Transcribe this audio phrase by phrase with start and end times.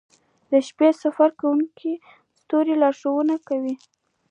[0.51, 1.91] •د شپې سفر کوونکي
[2.39, 3.75] ستوري لارښونه کوي.